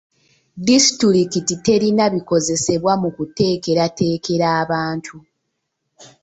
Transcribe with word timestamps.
Disitulikiti 0.67 1.53
terina 1.65 2.05
bikozesebwa 2.13 2.93
mu 3.01 3.09
kuteekerateekera 3.15 4.47
abantu. 4.61 5.15